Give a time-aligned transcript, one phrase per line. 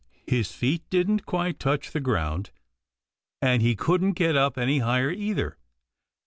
[0.25, 2.49] His feet didn't quite touch the ground,
[3.39, 5.59] and he couldn't get up any higher either.